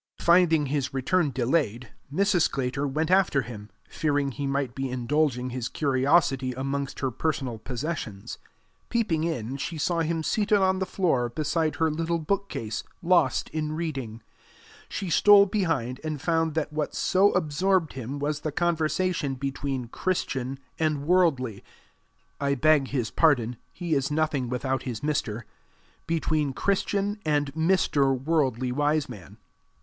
[0.17, 2.41] Finding his return delayed, Mrs.
[2.49, 8.39] Sclater went after him, fearing he might be indulging his curiosity amongst her personal possessions.
[8.89, 13.73] Peeping in, she saw him seated on the floor beside her little bookcase, lost in
[13.73, 14.23] reading:
[14.89, 20.57] she stole behind, and found that what so absorbed him was the conversation between Christian
[20.79, 21.63] and Worldly
[22.39, 25.43] I beg his pardon, he is nothing without his Mr.
[26.07, 28.19] between Christian and Mr.
[28.19, 29.37] Worldly Wiseman.